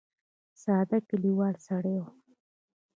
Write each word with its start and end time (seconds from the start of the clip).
ساده 0.61 0.97
کلیوالي 1.07 1.59
سړی 1.67 1.95
و. 1.99 2.05